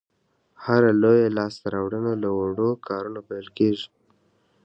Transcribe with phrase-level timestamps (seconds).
[0.63, 3.87] هره لویه لاسته راوړنه له وړو کارونو پیل کېږي.